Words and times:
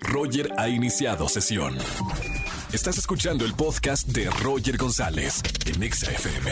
Roger 0.00 0.52
ha 0.56 0.68
iniciado 0.68 1.28
sesión. 1.28 1.76
Estás 2.72 2.98
escuchando 2.98 3.44
el 3.44 3.54
podcast 3.54 4.08
de 4.08 4.30
Roger 4.42 4.76
González 4.76 5.42
en 5.66 5.82
Exa 5.82 6.10
FM. 6.10 6.50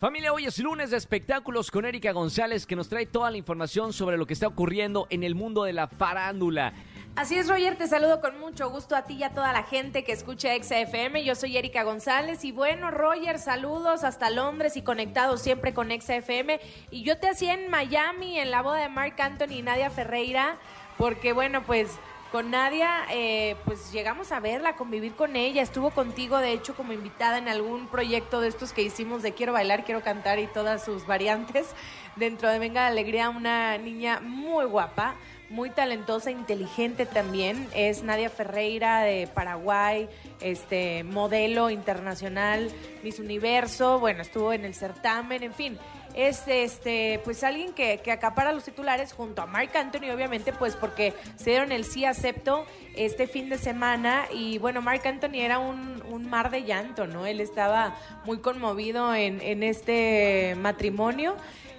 Familia, 0.00 0.32
hoy 0.32 0.44
es 0.44 0.58
lunes 0.58 0.90
de 0.90 0.96
espectáculos 0.96 1.70
con 1.70 1.84
Erika 1.84 2.12
González 2.12 2.66
que 2.66 2.76
nos 2.76 2.88
trae 2.88 3.06
toda 3.06 3.30
la 3.30 3.36
información 3.36 3.92
sobre 3.92 4.16
lo 4.16 4.26
que 4.26 4.34
está 4.34 4.46
ocurriendo 4.46 5.06
en 5.10 5.22
el 5.22 5.34
mundo 5.34 5.64
de 5.64 5.72
la 5.72 5.88
farándula. 5.88 6.74
Así 7.16 7.36
es, 7.36 7.48
Roger, 7.48 7.76
te 7.76 7.86
saludo 7.86 8.20
con 8.20 8.38
mucho 8.40 8.70
gusto 8.70 8.96
a 8.96 9.04
ti 9.04 9.14
y 9.14 9.22
a 9.22 9.30
toda 9.30 9.52
la 9.52 9.62
gente 9.62 10.02
que 10.02 10.12
escucha 10.12 10.48
XFM. 10.60 11.24
Yo 11.24 11.34
soy 11.34 11.56
Erika 11.56 11.84
González 11.84 12.44
y 12.44 12.52
bueno, 12.52 12.90
Roger, 12.90 13.38
saludos 13.38 14.02
hasta 14.02 14.30
Londres 14.30 14.76
y 14.76 14.82
conectados 14.82 15.40
siempre 15.40 15.72
con 15.74 15.90
XFM. 15.90 16.60
Y 16.90 17.02
yo 17.02 17.18
te 17.18 17.28
hacía 17.28 17.54
en 17.54 17.70
Miami 17.70 18.38
en 18.38 18.50
la 18.50 18.62
boda 18.62 18.78
de 18.78 18.88
Mark 18.88 19.14
Anthony 19.20 19.52
y 19.58 19.62
Nadia 19.62 19.90
Ferreira, 19.90 20.56
porque 20.98 21.32
bueno, 21.32 21.62
pues 21.62 21.88
con 22.34 22.50
Nadia, 22.50 23.04
eh, 23.12 23.54
pues 23.64 23.92
llegamos 23.92 24.32
a 24.32 24.40
verla, 24.40 24.70
a 24.70 24.74
convivir 24.74 25.14
con 25.14 25.36
ella. 25.36 25.62
Estuvo 25.62 25.90
contigo, 25.90 26.38
de 26.38 26.50
hecho, 26.50 26.74
como 26.74 26.92
invitada 26.92 27.38
en 27.38 27.46
algún 27.46 27.86
proyecto 27.86 28.40
de 28.40 28.48
estos 28.48 28.72
que 28.72 28.82
hicimos 28.82 29.22
de 29.22 29.34
Quiero 29.34 29.52
bailar, 29.52 29.84
quiero 29.84 30.02
cantar 30.02 30.40
y 30.40 30.48
todas 30.48 30.84
sus 30.84 31.06
variantes. 31.06 31.68
Dentro 32.16 32.48
de 32.48 32.58
Venga 32.58 32.80
la 32.80 32.86
Alegría, 32.88 33.30
una 33.30 33.78
niña 33.78 34.18
muy 34.20 34.64
guapa 34.64 35.14
muy 35.50 35.70
talentosa, 35.70 36.30
inteligente 36.30 37.06
también. 37.06 37.68
Es 37.74 38.02
Nadia 38.02 38.30
Ferreira 38.30 39.02
de 39.02 39.26
Paraguay, 39.26 40.08
este 40.40 41.04
modelo 41.04 41.70
internacional, 41.70 42.70
Miss 43.02 43.18
Universo, 43.18 43.98
bueno, 43.98 44.22
estuvo 44.22 44.52
en 44.52 44.64
el 44.64 44.74
certamen, 44.74 45.42
en 45.42 45.54
fin. 45.54 45.78
Es 46.14 46.44
este, 46.46 47.20
pues 47.24 47.42
alguien 47.42 47.72
que, 47.72 47.98
que 47.98 48.12
acapara 48.12 48.52
los 48.52 48.62
titulares 48.62 49.12
junto 49.12 49.42
a 49.42 49.46
Mark 49.46 49.70
Anthony, 49.76 50.10
obviamente, 50.14 50.52
pues 50.52 50.76
porque 50.76 51.12
se 51.34 51.50
dieron 51.50 51.72
el 51.72 51.84
sí 51.84 52.04
acepto 52.04 52.66
este 52.94 53.26
fin 53.26 53.48
de 53.48 53.58
semana. 53.58 54.26
Y 54.32 54.58
bueno, 54.58 54.80
Mark 54.80 55.02
Anthony 55.04 55.40
era 55.40 55.58
un, 55.58 56.04
un 56.08 56.30
mar 56.30 56.52
de 56.52 56.62
llanto, 56.62 57.08
¿no? 57.08 57.26
Él 57.26 57.40
estaba 57.40 57.96
muy 58.24 58.38
conmovido 58.38 59.12
en, 59.12 59.40
en 59.40 59.64
este 59.64 60.54
matrimonio. 60.56 61.34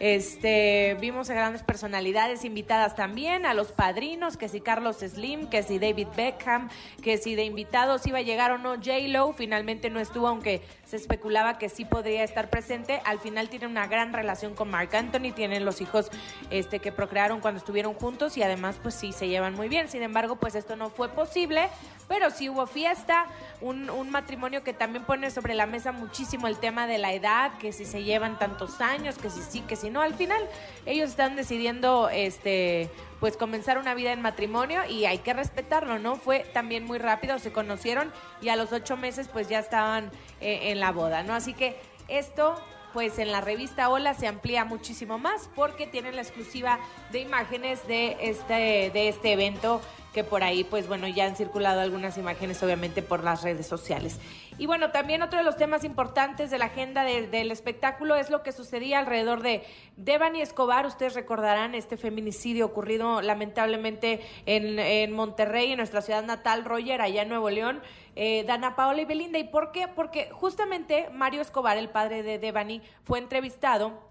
Este, 0.00 0.96
vimos 0.98 1.28
a 1.28 1.34
grandes 1.34 1.62
personalidades 1.62 2.46
invitadas 2.46 2.96
también, 2.96 3.44
a 3.44 3.52
los 3.52 3.70
padrinos, 3.70 4.38
que 4.38 4.48
si 4.48 4.62
Carlos 4.62 4.96
Slim, 4.96 5.48
que 5.50 5.62
si 5.62 5.78
David 5.78 6.08
Beckham, 6.16 6.70
que 7.02 7.18
si 7.18 7.34
de 7.34 7.44
invitados 7.44 8.06
iba 8.06 8.16
a 8.16 8.22
llegar 8.22 8.50
o 8.50 8.56
no 8.56 8.76
J-Lo, 8.76 9.34
finalmente 9.34 9.90
no 9.90 10.00
estuvo, 10.00 10.26
aunque 10.26 10.62
se 10.86 10.96
especulaba 10.96 11.58
que 11.58 11.68
sí 11.68 11.84
podría 11.84 12.24
estar 12.24 12.48
presente. 12.48 13.02
Al 13.04 13.18
final 13.20 13.50
tiene 13.50 13.66
una 13.66 13.86
gran 13.86 14.14
relación 14.14 14.54
con 14.54 14.70
Mark 14.70 14.96
Anthony, 14.96 15.32
tienen 15.34 15.66
los 15.66 15.82
hijos 15.82 16.10
este, 16.50 16.78
que 16.78 16.92
procrearon 16.92 17.40
cuando 17.40 17.58
estuvieron 17.58 17.92
juntos 17.92 18.38
y 18.38 18.42
además 18.42 18.80
pues 18.82 18.94
sí 18.94 19.12
se 19.12 19.28
llevan 19.28 19.54
muy 19.54 19.68
bien. 19.68 19.88
Sin 19.88 20.02
embargo, 20.02 20.36
pues 20.36 20.54
esto 20.54 20.76
no 20.76 20.88
fue 20.88 21.10
posible, 21.10 21.68
pero 22.08 22.30
sí 22.30 22.48
hubo 22.48 22.66
fiesta, 22.66 23.26
un, 23.60 23.88
matrimonio 24.10 24.64
que 24.64 24.72
también 24.72 25.04
pone 25.04 25.30
sobre 25.30 25.54
la 25.54 25.66
mesa 25.66 25.92
muchísimo 25.92 26.48
el 26.48 26.56
tema 26.56 26.88
de 26.88 26.98
la 26.98 27.12
edad, 27.12 27.52
que 27.58 27.72
si 27.72 27.84
se 27.84 28.02
llevan 28.02 28.38
tantos 28.38 28.80
años, 28.80 29.16
que 29.16 29.30
si 29.30 29.42
sí, 29.42 29.60
que 29.60 29.76
si 29.76 29.89
no. 29.90 30.00
Al 30.00 30.14
final 30.14 30.40
ellos 30.86 31.10
están 31.10 31.36
decidiendo 31.36 32.08
este 32.08 32.90
pues 33.20 33.36
comenzar 33.36 33.76
una 33.76 33.94
vida 33.94 34.12
en 34.12 34.22
matrimonio 34.22 34.80
y 34.86 35.04
hay 35.04 35.18
que 35.18 35.34
respetarlo, 35.34 35.98
¿no? 35.98 36.16
Fue 36.16 36.40
también 36.54 36.84
muy 36.84 36.98
rápido, 36.98 37.38
se 37.38 37.52
conocieron 37.52 38.10
y 38.40 38.48
a 38.48 38.56
los 38.56 38.72
ocho 38.72 38.96
meses 38.96 39.28
pues 39.28 39.48
ya 39.48 39.58
estaban 39.58 40.10
eh, 40.40 40.70
en 40.70 40.80
la 40.80 40.90
boda, 40.90 41.22
¿no? 41.22 41.34
Así 41.34 41.52
que 41.52 41.78
esto 42.08 42.56
pues 42.92 43.18
en 43.18 43.30
la 43.30 43.40
revista 43.40 43.88
Hola 43.88 44.14
se 44.14 44.26
amplía 44.26 44.64
muchísimo 44.64 45.18
más 45.18 45.48
porque 45.54 45.86
tienen 45.86 46.16
la 46.16 46.22
exclusiva 46.22 46.78
de 47.12 47.20
imágenes 47.20 47.86
de 47.86 48.16
este, 48.20 48.90
de 48.90 49.08
este 49.08 49.32
evento 49.32 49.80
que 50.12 50.24
por 50.24 50.42
ahí, 50.42 50.64
pues 50.64 50.88
bueno, 50.88 51.06
ya 51.06 51.26
han 51.26 51.36
circulado 51.36 51.80
algunas 51.80 52.18
imágenes 52.18 52.62
obviamente 52.62 53.02
por 53.02 53.22
las 53.22 53.42
redes 53.42 53.66
sociales. 53.66 54.18
Y 54.58 54.66
bueno, 54.66 54.90
también 54.90 55.22
otro 55.22 55.38
de 55.38 55.44
los 55.44 55.56
temas 55.56 55.84
importantes 55.84 56.50
de 56.50 56.58
la 56.58 56.66
agenda 56.66 57.04
del 57.04 57.50
espectáculo 57.50 58.16
es 58.16 58.28
lo 58.28 58.42
que 58.42 58.52
sucedía 58.52 58.98
alrededor 58.98 59.42
de 59.42 59.64
Devani 59.96 60.42
Escobar. 60.42 60.84
Ustedes 60.84 61.14
recordarán 61.14 61.74
este 61.74 61.96
feminicidio 61.96 62.66
ocurrido 62.66 63.22
lamentablemente 63.22 64.20
en, 64.46 64.78
en 64.78 65.12
Monterrey, 65.12 65.72
en 65.72 65.78
nuestra 65.78 66.02
ciudad 66.02 66.24
natal, 66.24 66.64
Roger, 66.64 67.00
allá 67.00 67.22
en 67.22 67.28
Nuevo 67.28 67.48
León. 67.48 67.80
Eh, 68.16 68.44
Dana 68.46 68.76
Paola 68.76 69.00
y 69.00 69.04
Belinda. 69.04 69.38
¿Y 69.38 69.44
por 69.44 69.72
qué? 69.72 69.88
Porque 69.88 70.28
justamente 70.30 71.08
Mario 71.10 71.40
Escobar, 71.40 71.78
el 71.78 71.88
padre 71.88 72.22
de 72.22 72.38
Devani, 72.38 72.82
fue 73.04 73.18
entrevistado 73.18 74.09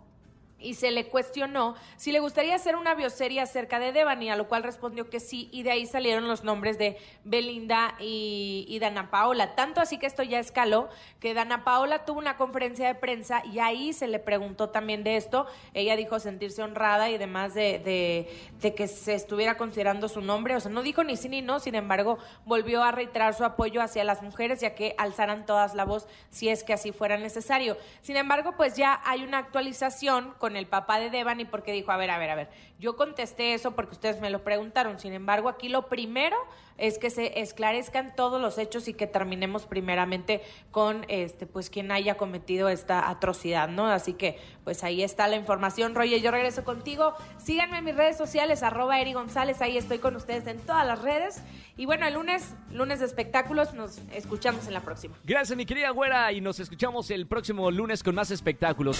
y 0.59 0.75
se 0.75 0.92
le 0.92 1.08
cuestionó 1.08 1.75
si 1.97 2.12
le 2.12 2.20
gustaría 2.20 2.56
hacer 2.56 2.75
una 2.75 2.96
bioserie 2.96 3.42
acerca 3.42 3.80
de 3.80 3.92
Devani, 3.92 4.30
a 4.30 4.36
lo 4.36 4.47
cual 4.47 4.64
respondió 4.64 5.09
que 5.09 5.20
sí, 5.20 5.50
y 5.52 5.64
de 5.64 5.72
ahí 5.72 5.86
salieron 5.86 6.28
los 6.28 6.44
nombres 6.44 6.78
de 6.78 6.97
Belinda 7.24 7.96
y, 8.00 8.78
Dana 8.80 9.12
Paola. 9.12 9.56
Tanto 9.56 9.81
así 9.81 9.97
que 9.97 10.06
esto 10.06 10.24
ya 10.24 10.40
escaló, 10.40 10.90
que 11.20 11.34
Dana 11.34 11.66
Paola 11.66 12.06
tuvo 12.06 12.20
una 12.20 12.38
conferencia 12.38 12.88
de 12.88 12.96
prensa 12.96 13.44
y 13.46 13.59
ahí 13.59 13.92
se 13.92 14.08
le 14.08 14.20
preguntó 14.20 14.70
también 14.70 15.03
de 15.03 15.18
esto. 15.18 15.47
Ella 15.74 15.97
dijo 15.97 16.20
sentirse 16.20 16.64
honrada 16.64 17.09
y 17.09 17.18
demás 17.18 17.53
de, 17.53 17.80
de, 17.80 18.30
de 18.62 18.74
que 18.74 18.88
se 18.88 19.16
estuviera 19.16 19.58
considerando 19.58 20.08
su 20.08 20.22
nombre. 20.22 20.56
O 20.56 20.59
sea, 20.62 20.72
no 20.72 20.81
dijo 20.81 21.03
ni 21.03 21.18
sí 21.18 21.28
ni 21.28 21.41
no, 21.41 21.59
sin 21.59 21.76
embargo, 21.76 22.20
volvió 22.46 22.84
a 22.84 22.91
reiterar 22.91 23.34
su 23.34 23.44
apoyo 23.44 23.81
hacia 23.81 24.06
las 24.06 24.22
mujeres, 24.22 24.62
ya 24.62 24.76
que 24.76 24.96
alzaran 24.97 25.46
todas 25.46 25.76
la 25.76 25.84
voz 25.84 26.08
si 26.30 26.47
es 26.47 26.64
que 26.64 26.74
así 26.74 26.91
fuera 26.91 27.18
necesario. 27.18 27.78
Sin 28.02 28.16
embargo, 28.16 28.53
pues 28.56 28.76
ya 28.76 29.02
hay 29.03 29.24
una 29.24 29.40
actualización 29.40 30.34
con 30.50 30.58
el 30.58 30.66
papá 30.66 31.00
de 31.00 31.12
Devani 31.12 31.46
porque 31.46 31.72
dijo, 31.72 31.92
a 31.92 31.98
ver, 31.98 32.10
a 32.10 32.18
ver, 32.18 32.32
a 32.32 32.36
ver, 32.36 32.50
yo 32.80 32.96
contesté 32.96 33.54
eso 33.54 33.76
porque 33.76 33.92
ustedes 33.92 34.20
me 34.20 34.32
lo 34.32 34.44
preguntaron, 34.44 34.98
sin 34.98 35.14
embargo, 35.14 35.48
aquí 35.48 35.70
lo 35.70 35.86
primero 35.86 36.36
es 36.80 36.98
que 36.98 37.12
se 37.12 37.40
esclarezcan 37.42 38.16
todos 38.16 38.42
los 38.42 38.58
hechos 38.58 38.88
y 38.88 38.96
que 38.96 39.06
terminemos 39.06 39.68
primeramente 39.68 40.42
con 40.72 41.06
este 41.08 41.46
pues 41.46 41.70
quien 41.70 41.92
haya 41.92 42.16
cometido 42.16 42.68
esta 42.68 43.12
atrocidad, 43.12 43.70
¿no? 43.70 43.86
Así 43.86 44.14
que 44.14 44.40
pues 44.64 44.84
ahí 44.84 45.04
está 45.04 45.28
la 45.28 45.36
información, 45.36 45.94
Roger, 45.94 46.20
yo 46.20 46.32
regreso 46.32 46.64
contigo. 46.64 47.14
Síganme 47.38 47.78
en 47.78 47.86
mis 47.86 47.96
redes 47.96 48.18
sociales, 48.18 48.64
arroba 48.64 49.00
Eri 49.00 49.14
González, 49.14 49.62
ahí 49.62 49.78
estoy 49.78 50.00
con 50.00 50.16
ustedes 50.16 50.48
en 50.48 50.58
todas 50.62 50.88
las 50.88 51.00
redes. 51.00 51.44
Y 51.78 51.86
bueno, 51.86 52.08
el 52.08 52.16
lunes, 52.16 52.56
lunes 52.72 53.02
de 53.02 53.06
espectáculos, 53.06 53.76
nos 53.76 54.00
escuchamos 54.14 54.66
en 54.66 54.74
la 54.74 54.82
próxima. 54.82 55.16
Gracias, 55.26 55.56
mi 55.56 55.68
querida 55.68 55.92
güera, 55.92 56.32
y 56.32 56.42
nos 56.42 56.59
escuchamos 56.59 57.12
el 57.12 57.28
próximo 57.28 57.70
lunes 57.70 58.02
con 58.02 58.16
más 58.16 58.32
espectáculos. 58.32 59.00